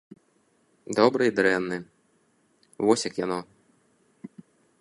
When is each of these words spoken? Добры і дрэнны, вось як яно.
Добры 0.99 1.27
і 1.29 1.33
дрэнны, 1.39 1.77
вось 2.87 3.07
як 3.09 3.15
яно. 3.25 3.39